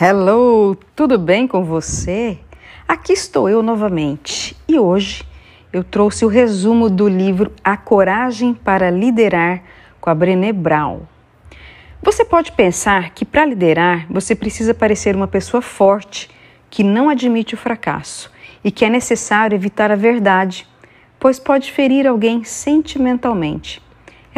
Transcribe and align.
Hello, 0.00 0.76
tudo 0.94 1.18
bem 1.18 1.48
com 1.48 1.64
você? 1.64 2.38
Aqui 2.86 3.12
estou 3.12 3.48
eu 3.48 3.64
novamente 3.64 4.56
e 4.68 4.78
hoje 4.78 5.24
eu 5.72 5.82
trouxe 5.82 6.24
o 6.24 6.28
resumo 6.28 6.88
do 6.88 7.08
livro 7.08 7.50
A 7.64 7.76
Coragem 7.76 8.54
para 8.54 8.90
Liderar 8.90 9.60
com 10.00 10.08
a 10.08 10.14
Brené 10.14 10.52
Brown. 10.52 11.00
Você 12.00 12.24
pode 12.24 12.52
pensar 12.52 13.10
que 13.10 13.24
para 13.24 13.44
liderar 13.44 14.06
você 14.08 14.36
precisa 14.36 14.72
parecer 14.72 15.16
uma 15.16 15.26
pessoa 15.26 15.60
forte, 15.60 16.30
que 16.70 16.84
não 16.84 17.08
admite 17.08 17.54
o 17.54 17.58
fracasso 17.58 18.30
e 18.62 18.70
que 18.70 18.84
é 18.84 18.88
necessário 18.88 19.56
evitar 19.56 19.90
a 19.90 19.96
verdade, 19.96 20.64
pois 21.18 21.40
pode 21.40 21.72
ferir 21.72 22.06
alguém 22.06 22.44
sentimentalmente. 22.44 23.82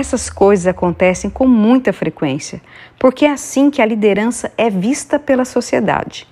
Essas 0.00 0.30
coisas 0.30 0.66
acontecem 0.66 1.28
com 1.28 1.46
muita 1.46 1.92
frequência, 1.92 2.62
porque 2.98 3.26
é 3.26 3.30
assim 3.30 3.68
que 3.70 3.82
a 3.82 3.84
liderança 3.84 4.50
é 4.56 4.70
vista 4.70 5.18
pela 5.18 5.44
sociedade. 5.44 6.27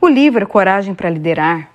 O 0.00 0.08
livro 0.08 0.44
Coragem 0.44 0.92
para 0.92 1.08
Liderar, 1.08 1.70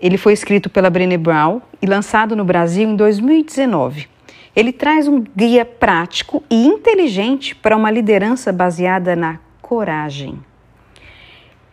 ele 0.00 0.16
foi 0.16 0.32
escrito 0.32 0.70
pela 0.70 0.88
Brené 0.88 1.16
Brown 1.16 1.60
e 1.82 1.86
lançado 1.86 2.36
no 2.36 2.44
Brasil 2.44 2.88
em 2.88 2.94
2019. 2.94 4.06
Ele 4.54 4.72
traz 4.72 5.08
um 5.08 5.24
guia 5.36 5.64
prático 5.64 6.40
e 6.48 6.64
inteligente 6.64 7.56
para 7.56 7.76
uma 7.76 7.90
liderança 7.90 8.52
baseada 8.52 9.16
na 9.16 9.40
coragem. 9.60 10.38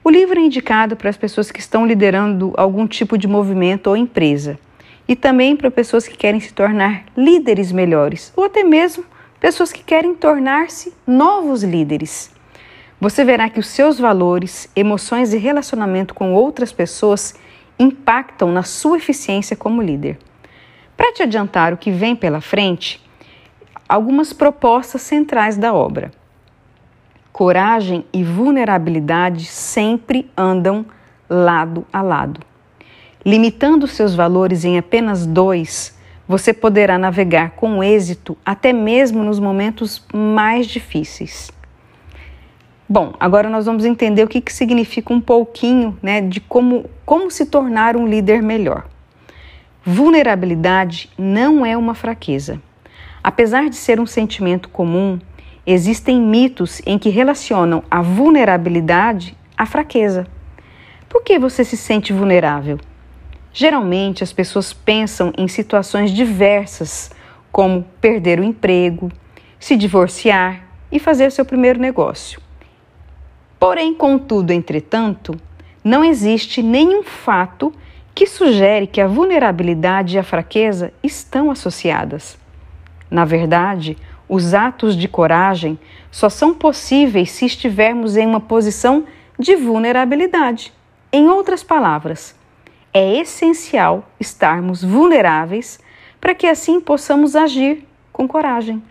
O 0.04 0.10
livro 0.10 0.40
é 0.40 0.42
indicado 0.42 0.96
para 0.96 1.12
as 1.12 1.18
pessoas 1.18 1.52
que 1.52 1.60
estão 1.60 1.86
liderando 1.86 2.52
algum 2.58 2.88
tipo 2.88 3.16
de 3.16 3.28
movimento 3.28 3.92
ou 3.92 3.96
empresa 3.96 4.58
e 5.12 5.16
também 5.18 5.58
para 5.58 5.70
pessoas 5.70 6.08
que 6.08 6.16
querem 6.16 6.40
se 6.40 6.54
tornar 6.54 7.04
líderes 7.18 7.70
melhores 7.74 8.32
ou 8.34 8.46
até 8.46 8.64
mesmo 8.64 9.04
pessoas 9.42 9.74
que 9.74 9.84
querem 9.84 10.16
tornar-se 10.16 10.94
novos 11.06 11.64
líderes. 11.64 12.32
Você 12.98 13.26
verá 13.26 13.50
que 13.50 13.60
os 13.60 13.68
seus 13.68 14.00
valores, 14.00 14.70
emoções 14.74 15.34
e 15.34 15.38
relacionamento 15.38 16.14
com 16.14 16.34
outras 16.34 16.72
pessoas 16.72 17.36
impactam 17.78 18.54
na 18.54 18.64
sua 18.64 18.96
eficiência 18.96 19.54
como 19.54 19.82
líder. 19.82 20.18
Para 20.96 21.12
te 21.12 21.24
adiantar 21.24 21.74
o 21.74 21.78
que 21.78 21.92
vem 21.92 22.16
pela 22.16 22.40
frente, 22.40 23.06
algumas 23.90 24.32
propostas 24.32 25.02
centrais 25.02 25.58
da 25.58 25.74
obra. 25.74 26.10
Coragem 27.34 28.06
e 28.14 28.24
vulnerabilidade 28.24 29.44
sempre 29.44 30.32
andam 30.38 30.86
lado 31.30 31.86
a 31.92 32.02
lado. 32.02 32.51
Limitando 33.26 33.88
seus 33.88 34.16
valores 34.16 34.66
em 34.66 34.78
apenas 34.78 35.26
dois, 35.26 35.98
você 36.28 36.54
poderá 36.54 36.98
navegar 36.98 37.52
com 37.52 37.84
êxito 37.84 38.38
até 38.46 38.74
mesmo 38.74 39.24
nos 39.24 39.40
momentos 39.40 40.04
mais 40.14 40.68
difíceis. 40.68 41.52
Bom, 42.88 43.14
agora 43.20 43.50
nós 43.50 43.66
vamos 43.66 43.86
entender 43.86 44.24
o 44.24 44.28
que, 44.28 44.42
que 44.42 44.52
significa 44.52 45.14
um 45.14 45.22
pouquinho 45.22 45.98
né, 46.02 46.22
de 46.22 46.42
como, 46.42 46.90
como 47.06 47.32
se 47.32 47.46
tornar 47.46 47.96
um 47.96 48.08
líder 48.08 48.42
melhor. 48.42 48.88
Vulnerabilidade 49.86 51.10
não 51.18 51.66
é 51.66 51.78
uma 51.78 51.96
fraqueza. 51.96 52.62
Apesar 53.24 53.70
de 53.70 53.76
ser 53.76 54.00
um 54.00 54.06
sentimento 54.06 54.68
comum, 54.68 55.20
Existem 55.66 56.20
mitos 56.20 56.82
em 56.88 56.98
que 56.98 57.10
relacionam 57.10 57.84
a 57.90 58.02
vulnerabilidade 58.02 59.38
à 59.56 59.64
fraqueza. 59.64 60.26
Por 61.08 61.24
que 61.24 61.38
você 61.38 61.64
se 61.64 61.78
sente 61.78 62.12
vulnerável? 62.12 62.80
Geralmente 63.54 64.24
as 64.24 64.32
pessoas 64.32 64.72
pensam 64.72 65.34
em 65.38 65.48
situações 65.48 66.12
diversas, 66.12 67.12
como 67.52 67.84
perder 68.00 68.40
o 68.40 68.44
emprego, 68.44 69.12
se 69.60 69.76
divorciar 69.76 70.64
e 70.92 71.00
fazer 71.00 71.32
seu 71.32 71.44
primeiro 71.44 71.80
negócio. 71.80 72.42
Porém, 73.60 73.94
contudo, 73.94 74.52
entretanto, 74.52 75.36
não 75.84 76.04
existe 76.04 76.64
nenhum 76.64 77.04
fato 77.04 77.74
que 78.16 78.26
sugere 78.26 78.88
que 78.88 79.02
a 79.02 79.08
vulnerabilidade 79.08 80.16
e 80.16 80.20
a 80.20 80.24
fraqueza 80.24 80.94
estão 81.04 81.52
associadas. 81.52 82.38
Na 83.10 83.26
verdade, 83.26 83.98
os 84.28 84.54
atos 84.54 84.96
de 84.96 85.08
coragem 85.08 85.78
só 86.10 86.30
são 86.30 86.54
possíveis 86.54 87.32
se 87.32 87.46
estivermos 87.46 88.16
em 88.16 88.26
uma 88.26 88.40
posição 88.40 89.06
de 89.38 89.56
vulnerabilidade. 89.56 90.74
Em 91.12 91.28
outras 91.28 91.64
palavras, 91.64 92.34
é 92.94 93.18
essencial 93.20 94.06
estarmos 94.20 94.84
vulneráveis 94.84 95.80
para 96.20 96.36
que 96.36 96.48
assim 96.48 96.80
possamos 96.80 97.36
agir 97.36 97.88
com 98.12 98.28
coragem. 98.28 98.84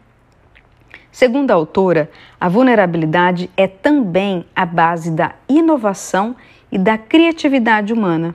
Segundo 1.12 1.50
a 1.50 1.54
autora, 1.54 2.10
a 2.40 2.48
vulnerabilidade 2.48 3.50
é 3.56 3.66
também 3.66 4.44
a 4.54 4.64
base 4.64 5.10
da 5.10 5.34
inovação 5.48 6.36
e 6.70 6.78
da 6.78 6.96
criatividade 6.96 7.92
humana. 7.92 8.34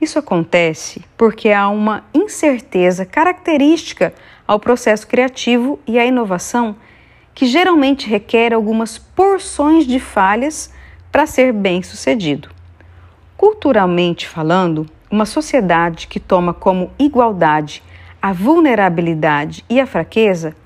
Isso 0.00 0.18
acontece 0.18 1.04
porque 1.16 1.50
há 1.50 1.68
uma 1.68 2.04
incerteza 2.14 3.04
característica 3.04 4.14
ao 4.46 4.60
processo 4.60 5.06
criativo 5.06 5.80
e 5.86 5.98
à 5.98 6.06
inovação 6.06 6.76
que 7.34 7.46
geralmente 7.46 8.08
requer 8.08 8.54
algumas 8.54 8.98
porções 8.98 9.86
de 9.86 9.98
falhas 9.98 10.72
para 11.10 11.26
ser 11.26 11.52
bem 11.52 11.82
sucedido. 11.82 12.55
Culturalmente 13.36 14.26
falando, 14.26 14.86
uma 15.10 15.26
sociedade 15.26 16.06
que 16.06 16.18
toma 16.18 16.54
como 16.54 16.90
igualdade 16.98 17.82
a 18.20 18.32
vulnerabilidade 18.32 19.64
e 19.68 19.78
a 19.78 19.86
fraqueza 19.86 20.56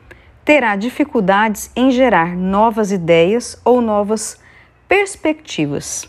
terá 0.45 0.77
dificuldades 0.77 1.71
em 1.77 1.91
gerar 1.91 2.37
novas 2.37 2.91
ideias 2.93 3.61
ou 3.65 3.81
novas 3.81 4.41
perspectivas 4.89 6.09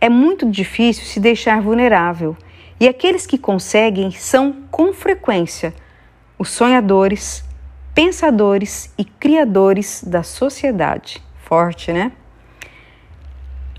é 0.00 0.08
muito 0.08 0.50
difícil 0.50 1.04
se 1.04 1.20
deixar 1.20 1.60
vulnerável 1.60 2.36
e 2.80 2.88
aqueles 2.88 3.26
que 3.26 3.36
conseguem 3.36 4.10
são, 4.10 4.62
com 4.70 4.94
frequência, 4.94 5.74
os 6.38 6.48
sonhadores, 6.48 7.44
pensadores 7.94 8.92
e 8.96 9.04
criadores 9.04 10.02
da 10.02 10.22
sociedade. 10.22 11.22
Forte, 11.44 11.92
né? 11.92 12.12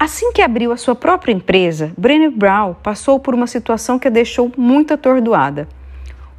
Assim 0.03 0.31
que 0.31 0.41
abriu 0.41 0.72
a 0.72 0.78
sua 0.78 0.95
própria 0.95 1.31
empresa, 1.31 1.94
Brené 1.95 2.28
Brown 2.28 2.73
passou 2.73 3.19
por 3.19 3.35
uma 3.35 3.45
situação 3.45 4.00
que 4.00 4.07
a 4.07 4.09
deixou 4.09 4.51
muito 4.57 4.95
atordoada. 4.95 5.67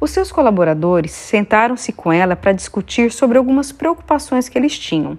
Os 0.01 0.11
seus 0.11 0.33
colaboradores 0.33 1.11
sentaram-se 1.11 1.93
com 1.93 2.11
ela 2.11 2.35
para 2.35 2.51
discutir 2.51 3.09
sobre 3.09 3.37
algumas 3.37 3.71
preocupações 3.71 4.49
que 4.49 4.57
eles 4.57 4.77
tinham. 4.77 5.17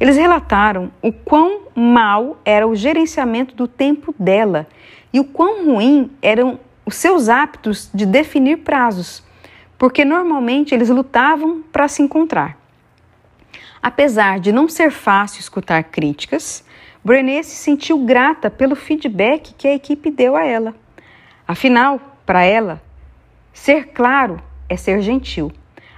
Eles 0.00 0.16
relataram 0.16 0.90
o 1.02 1.12
quão 1.12 1.64
mal 1.74 2.38
era 2.42 2.66
o 2.66 2.74
gerenciamento 2.74 3.54
do 3.54 3.68
tempo 3.68 4.14
dela 4.18 4.66
e 5.12 5.20
o 5.20 5.24
quão 5.24 5.66
ruim 5.66 6.10
eram 6.22 6.58
os 6.86 6.96
seus 6.96 7.28
hábitos 7.28 7.90
de 7.92 8.06
definir 8.06 8.60
prazos, 8.60 9.22
porque 9.76 10.06
normalmente 10.06 10.74
eles 10.74 10.88
lutavam 10.88 11.62
para 11.70 11.86
se 11.86 12.00
encontrar. 12.00 12.56
Apesar 13.82 14.40
de 14.40 14.52
não 14.52 14.70
ser 14.70 14.90
fácil 14.90 15.40
escutar 15.40 15.84
críticas, 15.84 16.64
Brené 17.08 17.42
se 17.42 17.56
sentiu 17.56 18.04
grata 18.04 18.50
pelo 18.50 18.76
feedback 18.76 19.54
que 19.56 19.66
a 19.66 19.74
equipe 19.74 20.10
deu 20.10 20.36
a 20.36 20.44
ela. 20.44 20.74
Afinal, 21.46 21.98
para 22.26 22.44
ela, 22.44 22.82
ser 23.50 23.94
claro 23.94 24.38
é 24.68 24.76
ser 24.76 25.00
gentil. 25.00 25.50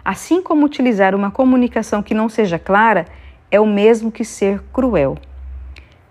Assim 0.05 0.41
como 0.41 0.65
utilizar 0.65 1.13
uma 1.13 1.29
comunicação 1.29 2.01
que 2.01 2.15
não 2.15 2.29
seja 2.29 2.61
clara 2.61 3.07
é 3.51 3.59
o 3.59 3.67
mesmo 3.67 4.13
que 4.13 4.25
ser 4.25 4.63
cruel. 4.73 5.19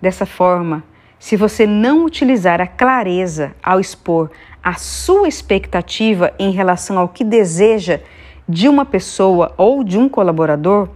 Dessa 0.01 0.25
forma, 0.25 0.83
se 1.17 1.37
você 1.37 1.65
não 1.65 2.03
utilizar 2.03 2.59
a 2.59 2.67
clareza 2.67 3.55
ao 3.63 3.79
expor 3.79 4.29
a 4.61 4.73
sua 4.73 5.29
expectativa 5.29 6.33
em 6.37 6.51
relação 6.51 6.99
ao 6.99 7.07
que 7.07 7.23
deseja 7.23 8.01
de 8.49 8.67
uma 8.67 8.83
pessoa 8.83 9.53
ou 9.55 9.81
de 9.81 9.97
um 9.97 10.09
colaborador, 10.09 10.89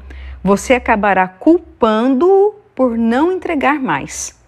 você 0.44 0.74
acabará 0.74 1.25
culpando-o 1.25 2.62
por 2.75 2.97
não 2.97 3.31
entregar 3.31 3.79
mais. 3.79 4.40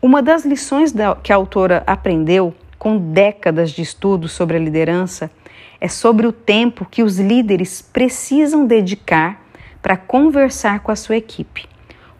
Uma 0.00 0.22
das 0.22 0.44
lições 0.44 0.94
que 1.22 1.32
a 1.32 1.36
autora 1.36 1.82
aprendeu 1.86 2.54
com 2.78 2.96
décadas 2.96 3.70
de 3.70 3.82
estudo 3.82 4.28
sobre 4.28 4.56
a 4.56 4.60
liderança 4.60 5.30
é 5.80 5.88
sobre 5.88 6.26
o 6.26 6.32
tempo 6.32 6.86
que 6.88 7.02
os 7.02 7.18
líderes 7.18 7.82
precisam 7.82 8.66
dedicar 8.66 9.42
para 9.82 9.96
conversar 9.96 10.80
com 10.80 10.90
a 10.90 10.96
sua 10.96 11.16
equipe, 11.16 11.66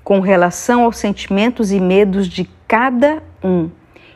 com 0.03 0.21
relação 0.21 0.85
aos 0.85 0.99
sentimentos 0.99 1.73
e 1.73 1.81
medos 1.81 2.29
de 2.29 2.49
cada 2.67 3.23
um. 3.43 3.71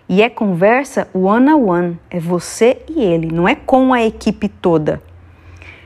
E 0.08 0.23
é 0.23 0.29
conversa 0.29 1.08
one 1.14 1.52
on 1.52 1.69
one, 1.69 1.99
é 2.11 2.20
você 2.20 2.82
e 2.88 3.02
ele, 3.02 3.29
não 3.32 3.49
é 3.49 3.55
com 3.55 3.93
a 3.93 4.05
equipe 4.05 4.49
toda. 4.49 5.02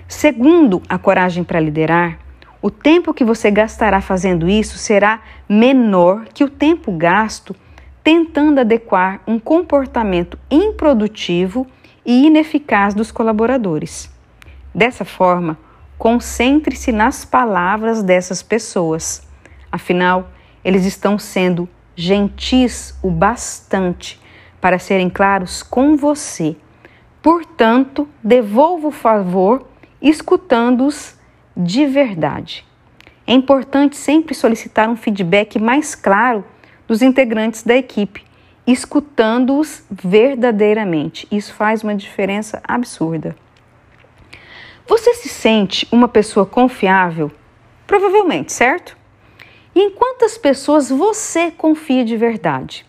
Segundo 0.09 0.83
a 0.89 0.99
coragem 0.99 1.45
para 1.45 1.61
liderar, 1.61 2.19
o 2.67 2.71
tempo 2.71 3.15
que 3.15 3.25
você 3.25 3.51
gastará 3.51 4.01
fazendo 4.01 4.49
isso 4.49 4.79
será 4.79 5.21
menor 5.49 6.27
que 6.35 6.43
o 6.43 6.51
tempo 6.51 6.91
gasto 6.91 7.55
tentando 8.03 8.61
adequar 8.61 9.21
um 9.27 9.39
comportamento 9.39 10.39
improdutivo 10.51 11.67
e 12.05 12.27
ineficaz 12.27 12.95
dos 12.95 13.13
colaboradores. 13.13 14.11
Dessa 14.75 15.05
forma, 15.05 15.59
Concentre-se 15.99 16.93
nas 16.93 17.25
palavras 17.25 18.03
dessas 18.03 18.43
pessoas. 18.43 19.27
Afinal, 19.73 20.31
eles 20.63 20.85
estão 20.85 21.19
sendo 21.19 21.69
gentis 21.95 22.95
o 23.03 23.11
bastante 23.11 24.21
para 24.61 24.79
serem 24.79 25.09
claros 25.09 25.63
com 25.63 25.97
você. 25.97 26.55
Portanto, 27.23 28.07
devolva 28.23 28.89
o 28.89 28.93
favor 28.93 29.67
escutando-os 30.01 31.16
de 31.57 31.87
verdade. 31.87 32.65
É 33.27 33.33
importante 33.33 33.97
sempre 33.97 34.35
solicitar 34.35 34.89
um 34.89 34.97
feedback 34.97 35.59
mais 35.59 35.95
claro 35.95 36.45
dos 36.87 37.03
integrantes 37.03 37.63
da 37.63 37.77
equipe, 37.77 38.25
escutando-os 38.67 39.85
verdadeiramente. 39.91 41.27
Isso 41.31 41.55
faz 41.55 41.83
uma 41.83 41.95
diferença 41.95 42.61
absurda. 42.67 43.35
Você 44.87 45.15
se 45.15 45.29
sente 45.29 45.89
uma 45.91 46.07
pessoa 46.07 46.47
confiável? 46.47 47.33
Provavelmente, 47.87 48.53
certo? 48.53 48.97
E 49.75 49.81
em 49.81 49.91
quantas 49.91 50.39
pessoas 50.39 50.89
você 50.89 51.51
confia 51.51 52.05
de 52.05 52.17
verdade? 52.17 52.87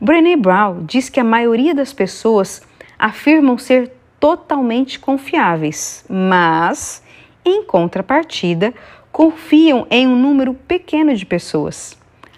Brené 0.00 0.36
Brown 0.36 0.84
diz 0.84 1.08
que 1.08 1.20
a 1.20 1.24
maioria 1.24 1.74
das 1.74 1.92
pessoas 1.92 2.62
afirmam 2.98 3.58
ser 3.58 3.92
totalmente 4.18 4.98
confiáveis, 4.98 6.04
mas, 6.08 7.02
em 7.44 7.64
contrapartida, 7.64 8.72
confiam 9.12 9.86
em 9.90 10.06
um 10.08 10.16
número 10.16 10.54
pequeno 10.54 11.14
de 11.14 11.24
pessoas. 11.24 11.96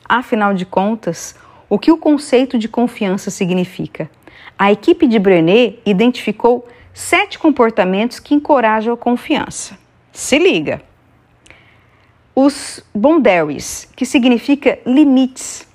Afinal 0.08 0.54
de 0.54 0.66
contas, 0.66 1.34
o 1.68 1.78
que 1.78 1.90
o 1.90 1.96
conceito 1.96 2.58
de 2.58 2.68
confiança 2.68 3.30
significa? 3.30 4.10
A 4.58 4.70
equipe 4.72 5.06
de 5.06 5.18
Brené 5.18 5.74
identificou 5.84 6.66
sete 6.94 7.38
comportamentos 7.38 8.18
que 8.18 8.34
encorajam 8.34 8.94
a 8.94 8.96
confiança. 8.96 9.78
Se 10.12 10.38
liga! 10.38 10.80
Os 12.34 12.84
boundaries, 12.94 13.88
que 13.96 14.06
significa 14.06 14.78
limites. 14.86 15.66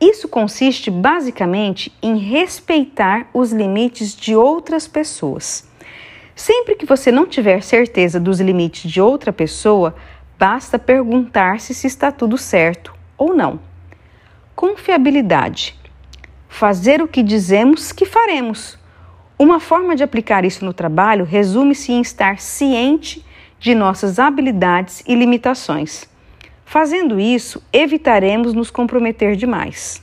Isso 0.00 0.28
consiste 0.28 0.90
basicamente 0.90 1.92
em 2.02 2.16
respeitar 2.18 3.28
os 3.32 3.52
limites 3.52 4.14
de 4.14 4.34
outras 4.34 4.86
pessoas. 4.88 5.68
Sempre 6.34 6.74
que 6.74 6.86
você 6.86 7.12
não 7.12 7.26
tiver 7.26 7.62
certeza 7.62 8.18
dos 8.18 8.40
limites 8.40 8.90
de 8.90 9.00
outra 9.00 9.32
pessoa, 9.32 9.94
basta 10.38 10.78
perguntar-se 10.78 11.74
se 11.74 11.86
está 11.86 12.10
tudo 12.10 12.38
certo 12.38 12.94
ou 13.16 13.34
não. 13.34 13.60
Confiabilidade. 14.54 15.78
Fazer 16.48 17.02
o 17.02 17.08
que 17.08 17.22
dizemos 17.22 17.92
que 17.92 18.04
faremos 18.04 18.78
uma 19.42 19.58
forma 19.58 19.96
de 19.96 20.04
aplicar 20.04 20.44
isso 20.44 20.64
no 20.64 20.72
trabalho 20.72 21.24
resume-se 21.24 21.90
em 21.90 22.00
estar 22.00 22.38
ciente 22.38 23.26
de 23.58 23.74
nossas 23.74 24.20
habilidades 24.20 25.02
e 25.04 25.16
limitações. 25.16 26.08
Fazendo 26.64 27.18
isso, 27.18 27.60
evitaremos 27.72 28.54
nos 28.54 28.70
comprometer 28.70 29.34
demais. 29.34 30.00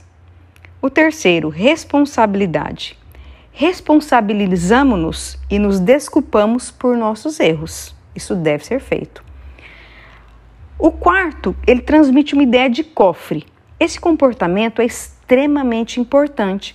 O 0.82 0.90
terceiro, 0.90 1.48
responsabilidade. 1.48 2.98
Responsabilizamos-nos 3.60 5.38
e 5.50 5.58
nos 5.58 5.78
desculpamos 5.78 6.70
por 6.70 6.96
nossos 6.96 7.38
erros. 7.38 7.94
Isso 8.14 8.34
deve 8.34 8.64
ser 8.64 8.80
feito. 8.80 9.22
O 10.78 10.90
quarto, 10.90 11.54
ele 11.66 11.82
transmite 11.82 12.32
uma 12.32 12.42
ideia 12.42 12.70
de 12.70 12.82
cofre. 12.82 13.44
Esse 13.78 14.00
comportamento 14.00 14.80
é 14.80 14.86
extremamente 14.86 16.00
importante 16.00 16.74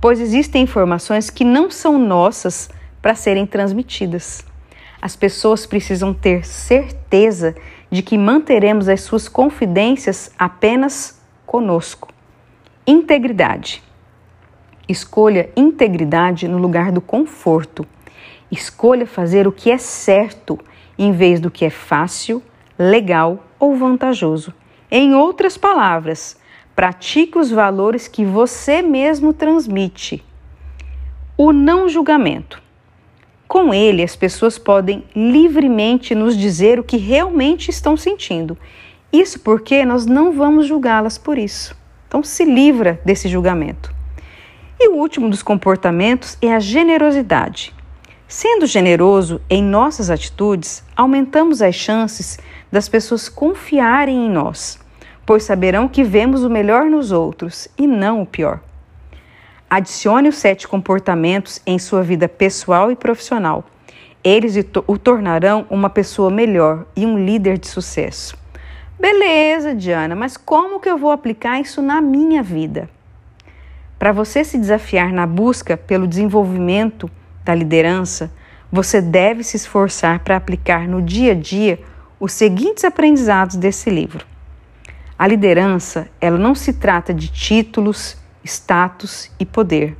pois 0.00 0.18
existem 0.18 0.62
informações 0.62 1.28
que 1.28 1.44
não 1.44 1.70
são 1.70 1.98
nossas 1.98 2.70
para 3.02 3.14
serem 3.14 3.46
transmitidas. 3.46 4.44
As 5.00 5.14
pessoas 5.14 5.66
precisam 5.66 6.14
ter 6.14 6.46
certeza 6.46 7.54
de 7.90 8.02
que 8.02 8.16
manteremos 8.16 8.88
as 8.88 9.02
suas 9.02 9.28
confidências 9.28 10.30
apenas 10.38 11.20
conosco. 11.44 12.08
Integridade. 12.86 13.82
Escolha 14.90 15.50
integridade 15.56 16.48
no 16.48 16.58
lugar 16.58 16.90
do 16.90 17.00
conforto. 17.00 17.86
Escolha 18.50 19.06
fazer 19.06 19.46
o 19.46 19.52
que 19.52 19.70
é 19.70 19.78
certo 19.78 20.58
em 20.98 21.12
vez 21.12 21.40
do 21.40 21.50
que 21.50 21.64
é 21.64 21.70
fácil, 21.70 22.42
legal 22.78 23.44
ou 23.58 23.74
vantajoso. 23.76 24.52
Em 24.90 25.14
outras 25.14 25.56
palavras, 25.56 26.40
Pratique 26.80 27.36
os 27.36 27.50
valores 27.50 28.08
que 28.08 28.24
você 28.24 28.80
mesmo 28.80 29.34
transmite. 29.34 30.24
O 31.36 31.52
não 31.52 31.90
julgamento. 31.90 32.62
Com 33.46 33.74
ele, 33.74 34.02
as 34.02 34.16
pessoas 34.16 34.58
podem 34.58 35.04
livremente 35.14 36.14
nos 36.14 36.34
dizer 36.34 36.80
o 36.80 36.82
que 36.82 36.96
realmente 36.96 37.68
estão 37.70 37.98
sentindo. 37.98 38.56
Isso 39.12 39.40
porque 39.40 39.84
nós 39.84 40.06
não 40.06 40.32
vamos 40.32 40.66
julgá-las 40.66 41.18
por 41.18 41.36
isso. 41.36 41.76
Então, 42.08 42.22
se 42.22 42.46
livra 42.46 42.98
desse 43.04 43.28
julgamento. 43.28 43.92
E 44.80 44.88
o 44.88 44.94
último 44.94 45.28
dos 45.28 45.42
comportamentos 45.42 46.38
é 46.40 46.54
a 46.54 46.58
generosidade. 46.58 47.74
Sendo 48.26 48.66
generoso 48.66 49.40
em 49.48 49.62
nossas 49.62 50.10
atitudes, 50.10 50.82
aumentamos 50.96 51.60
as 51.60 51.74
chances 51.74 52.38
das 52.72 52.88
pessoas 52.88 53.28
confiarem 53.28 54.26
em 54.26 54.30
nós 54.30 54.80
pois 55.30 55.44
saberão 55.44 55.86
que 55.86 56.02
vemos 56.02 56.42
o 56.42 56.50
melhor 56.50 56.86
nos 56.86 57.12
outros 57.12 57.68
e 57.78 57.86
não 57.86 58.22
o 58.22 58.26
pior. 58.26 58.58
Adicione 59.70 60.28
os 60.28 60.34
sete 60.34 60.66
comportamentos 60.66 61.62
em 61.64 61.78
sua 61.78 62.02
vida 62.02 62.28
pessoal 62.28 62.90
e 62.90 62.96
profissional. 62.96 63.64
Eles 64.24 64.56
o 64.88 64.98
tornarão 64.98 65.64
uma 65.70 65.88
pessoa 65.88 66.30
melhor 66.30 66.84
e 66.96 67.06
um 67.06 67.16
líder 67.16 67.58
de 67.58 67.68
sucesso. 67.68 68.36
Beleza, 68.98 69.72
Diana, 69.72 70.16
mas 70.16 70.36
como 70.36 70.80
que 70.80 70.90
eu 70.90 70.98
vou 70.98 71.12
aplicar 71.12 71.60
isso 71.60 71.80
na 71.80 72.00
minha 72.00 72.42
vida? 72.42 72.90
Para 74.00 74.12
você 74.12 74.42
se 74.44 74.56
desafiar 74.56 75.12
na 75.12 75.26
busca 75.26 75.76
pelo 75.76 76.06
desenvolvimento 76.06 77.10
da 77.44 77.54
liderança, 77.54 78.32
você 78.72 78.98
deve 78.98 79.44
se 79.44 79.58
esforçar 79.58 80.20
para 80.20 80.38
aplicar 80.38 80.88
no 80.88 81.02
dia 81.02 81.32
a 81.32 81.34
dia 81.34 81.78
os 82.18 82.32
seguintes 82.32 82.82
aprendizados 82.82 83.56
desse 83.56 83.90
livro. 83.90 84.24
A 85.18 85.26
liderança, 85.26 86.08
ela 86.18 86.38
não 86.38 86.54
se 86.54 86.72
trata 86.72 87.12
de 87.12 87.28
títulos, 87.28 88.16
status 88.42 89.30
e 89.38 89.44
poder. 89.44 89.94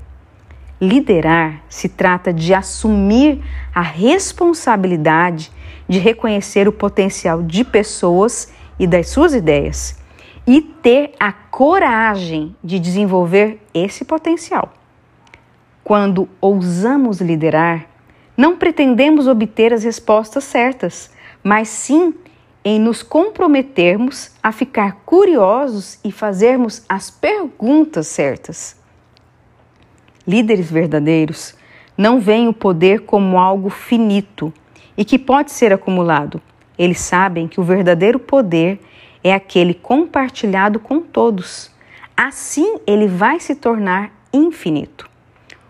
Liderar 0.80 1.60
se 1.68 1.86
trata 1.86 2.32
de 2.32 2.54
assumir 2.54 3.44
a 3.74 3.82
responsabilidade 3.82 5.52
de 5.86 5.98
reconhecer 5.98 6.66
o 6.66 6.72
potencial 6.72 7.42
de 7.42 7.64
pessoas 7.64 8.50
e 8.78 8.86
das 8.86 9.10
suas 9.10 9.34
ideias 9.34 9.99
e 10.46 10.60
ter 10.60 11.12
a 11.18 11.32
coragem 11.32 12.56
de 12.62 12.78
desenvolver 12.78 13.60
esse 13.72 14.04
potencial. 14.04 14.72
Quando 15.84 16.28
ousamos 16.40 17.20
liderar, 17.20 17.86
não 18.36 18.56
pretendemos 18.56 19.26
obter 19.26 19.72
as 19.72 19.84
respostas 19.84 20.44
certas, 20.44 21.10
mas 21.42 21.68
sim 21.68 22.14
em 22.64 22.78
nos 22.78 23.02
comprometermos 23.02 24.32
a 24.42 24.52
ficar 24.52 25.02
curiosos 25.04 25.98
e 26.04 26.12
fazermos 26.12 26.84
as 26.88 27.10
perguntas 27.10 28.06
certas. 28.06 28.78
Líderes 30.26 30.70
verdadeiros 30.70 31.54
não 31.96 32.20
veem 32.20 32.48
o 32.48 32.52
poder 32.52 33.00
como 33.00 33.38
algo 33.38 33.70
finito 33.70 34.52
e 34.96 35.04
que 35.04 35.18
pode 35.18 35.50
ser 35.50 35.72
acumulado. 35.72 36.40
Eles 36.80 36.98
sabem 36.98 37.46
que 37.46 37.60
o 37.60 37.62
verdadeiro 37.62 38.18
poder 38.18 38.80
é 39.22 39.34
aquele 39.34 39.74
compartilhado 39.74 40.80
com 40.80 41.02
todos. 41.02 41.70
Assim, 42.16 42.78
ele 42.86 43.06
vai 43.06 43.38
se 43.38 43.54
tornar 43.54 44.10
infinito. 44.32 45.06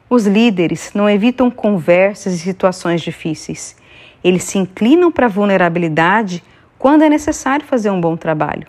Os 0.08 0.24
líderes 0.24 0.92
não 0.94 1.10
evitam 1.10 1.50
conversas 1.50 2.34
e 2.34 2.38
situações 2.38 3.00
difíceis. 3.00 3.74
Eles 4.22 4.44
se 4.44 4.56
inclinam 4.56 5.10
para 5.10 5.26
a 5.26 5.28
vulnerabilidade 5.28 6.44
quando 6.78 7.02
é 7.02 7.08
necessário 7.08 7.66
fazer 7.66 7.90
um 7.90 8.00
bom 8.00 8.16
trabalho. 8.16 8.68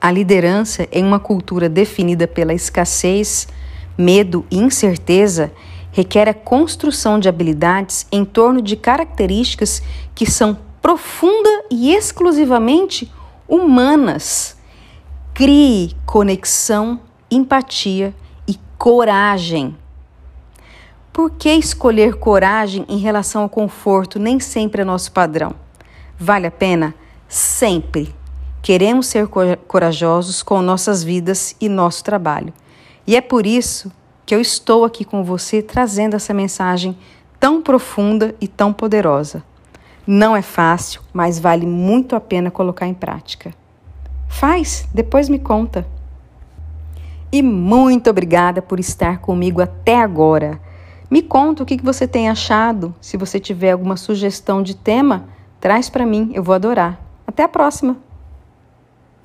A 0.00 0.12
liderança 0.12 0.86
em 0.92 1.02
uma 1.02 1.18
cultura 1.18 1.68
definida 1.68 2.28
pela 2.28 2.54
escassez, 2.54 3.48
medo 3.98 4.46
e 4.52 4.58
incerteza 4.58 5.50
requer 5.90 6.28
a 6.28 6.34
construção 6.34 7.18
de 7.18 7.28
habilidades 7.28 8.06
em 8.12 8.24
torno 8.24 8.62
de 8.62 8.76
características 8.76 9.82
que 10.14 10.30
são 10.30 10.58
profunda 10.84 11.64
e 11.70 11.94
exclusivamente 11.94 13.10
humanas. 13.48 14.54
Crie 15.32 15.96
conexão, 16.04 17.00
empatia 17.30 18.14
e 18.46 18.58
coragem. 18.76 19.74
Por 21.10 21.30
que 21.30 21.48
escolher 21.54 22.16
coragem 22.16 22.84
em 22.86 22.98
relação 22.98 23.44
ao 23.44 23.48
conforto 23.48 24.18
nem 24.18 24.38
sempre 24.38 24.82
é 24.82 24.84
nosso 24.84 25.10
padrão? 25.10 25.54
Vale 26.18 26.48
a 26.48 26.50
pena? 26.50 26.94
Sempre. 27.26 28.14
Queremos 28.60 29.06
ser 29.06 29.26
corajosos 29.66 30.42
com 30.42 30.60
nossas 30.60 31.02
vidas 31.02 31.56
e 31.58 31.66
nosso 31.66 32.04
trabalho. 32.04 32.52
E 33.06 33.16
é 33.16 33.22
por 33.22 33.46
isso 33.46 33.90
que 34.26 34.34
eu 34.34 34.40
estou 34.40 34.84
aqui 34.84 35.02
com 35.02 35.24
você 35.24 35.62
trazendo 35.62 36.14
essa 36.14 36.34
mensagem 36.34 36.94
tão 37.40 37.62
profunda 37.62 38.34
e 38.38 38.46
tão 38.46 38.70
poderosa. 38.70 39.42
Não 40.06 40.36
é 40.36 40.42
fácil, 40.42 41.00
mas 41.12 41.38
vale 41.38 41.66
muito 41.66 42.14
a 42.14 42.20
pena 42.20 42.50
colocar 42.50 42.86
em 42.86 42.92
prática. 42.94 43.54
Faz, 44.28 44.86
depois 44.92 45.28
me 45.28 45.38
conta. 45.38 45.86
e 47.32 47.42
muito 47.42 48.08
obrigada 48.08 48.62
por 48.62 48.78
estar 48.78 49.18
comigo 49.18 49.60
até 49.60 50.00
agora. 50.00 50.60
Me 51.10 51.20
conta 51.20 51.62
o 51.62 51.66
que 51.66 51.82
você 51.82 52.06
tem 52.06 52.28
achado. 52.28 52.94
Se 53.00 53.16
você 53.16 53.40
tiver 53.40 53.72
alguma 53.72 53.96
sugestão 53.96 54.62
de 54.62 54.76
tema, 54.76 55.24
traz 55.60 55.90
para 55.90 56.06
mim, 56.06 56.30
eu 56.32 56.42
vou 56.42 56.54
adorar. 56.54 57.00
Até 57.26 57.42
a 57.42 57.48
próxima! 57.48 57.96